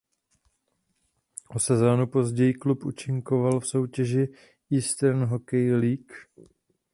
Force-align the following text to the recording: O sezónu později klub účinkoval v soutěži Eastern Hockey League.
O 1.55 1.59
sezónu 1.59 2.07
později 2.07 2.53
klub 2.53 2.85
účinkoval 2.85 3.59
v 3.59 3.67
soutěži 3.67 4.33
Eastern 4.71 5.23
Hockey 5.25 5.73
League. 5.73 6.13